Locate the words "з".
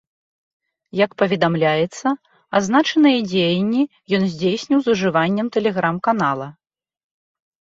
4.87-4.97